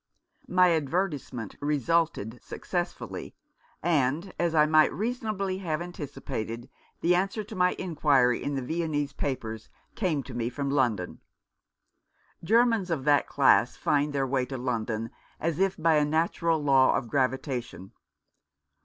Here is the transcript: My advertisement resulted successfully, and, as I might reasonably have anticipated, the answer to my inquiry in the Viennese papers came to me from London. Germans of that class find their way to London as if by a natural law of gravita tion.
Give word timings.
My 0.47 0.71
advertisement 0.71 1.55
resulted 1.61 2.39
successfully, 2.43 3.35
and, 3.83 4.33
as 4.39 4.55
I 4.55 4.65
might 4.65 4.91
reasonably 4.91 5.59
have 5.59 5.79
anticipated, 5.79 6.71
the 7.01 7.13
answer 7.13 7.43
to 7.43 7.55
my 7.55 7.73
inquiry 7.77 8.41
in 8.43 8.55
the 8.55 8.63
Viennese 8.63 9.13
papers 9.13 9.69
came 9.93 10.23
to 10.23 10.33
me 10.33 10.49
from 10.49 10.71
London. 10.71 11.21
Germans 12.43 12.89
of 12.89 13.03
that 13.03 13.27
class 13.27 13.77
find 13.77 14.11
their 14.11 14.25
way 14.25 14.43
to 14.47 14.57
London 14.57 15.11
as 15.39 15.59
if 15.59 15.77
by 15.77 15.97
a 15.97 16.03
natural 16.03 16.59
law 16.63 16.95
of 16.95 17.05
gravita 17.07 17.61
tion. 17.61 17.91